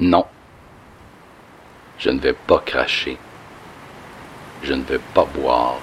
[0.00, 0.24] Non.
[1.98, 3.18] Je ne vais pas cracher.
[4.62, 5.78] Je ne vais pas boire.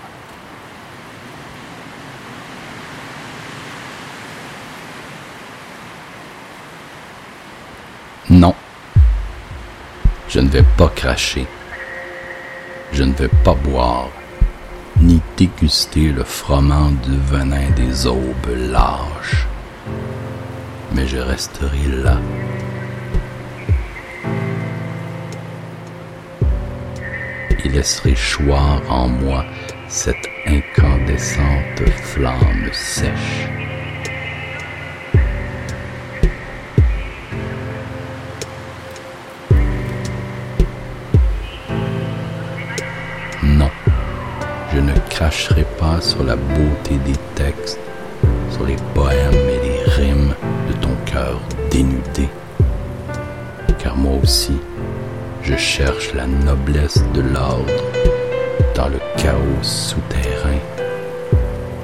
[8.32, 8.56] Non.
[10.28, 11.46] Je ne vais pas cracher.
[12.94, 14.10] Je ne vais pas boire,
[15.00, 19.46] ni déguster le froment du venin des aubes lâches.
[20.94, 22.18] Mais je resterai là.
[27.78, 29.46] Laisserai choir en moi
[29.88, 33.48] cette incandescente flamme sèche.
[43.44, 43.70] Non,
[44.74, 47.80] je ne cracherai pas sur la beauté des textes,
[48.50, 50.34] sur les poèmes et les rimes
[50.68, 52.28] de ton cœur dénudé.
[53.78, 54.58] Car moi aussi,
[55.48, 57.84] je cherche la noblesse de l'ordre
[58.76, 60.60] dans le chaos souterrain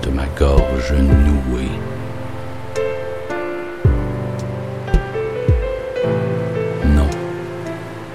[0.01, 1.71] de ma gorge nouée.
[6.85, 7.09] Non,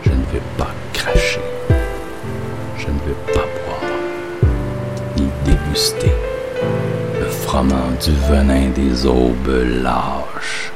[0.04, 1.40] je ne vais pas cracher.
[2.76, 3.90] Je ne vais pas boire,
[5.16, 6.12] ni déguster
[7.20, 10.72] le froment du venin des aubes lâches.